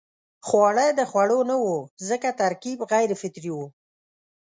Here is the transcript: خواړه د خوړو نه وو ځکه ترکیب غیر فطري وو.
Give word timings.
خواړه 0.47 0.85
د 0.99 1.01
خوړو 1.09 1.39
نه 1.51 1.55
وو 1.63 1.75
ځکه 2.09 2.29
ترکیب 2.41 2.79
غیر 2.91 3.09
فطري 3.21 3.51
وو. 3.55 3.67